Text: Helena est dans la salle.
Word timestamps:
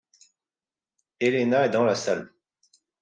Helena 1.19 1.65
est 1.67 1.69
dans 1.69 1.83
la 1.83 1.93
salle. 1.93 2.33